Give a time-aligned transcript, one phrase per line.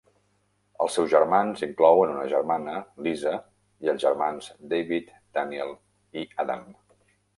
[0.85, 2.73] Els seus germans inclouen una germana,
[3.09, 3.35] Lisa,
[3.87, 5.77] i els germans David, Daniel
[6.23, 6.65] i Adam.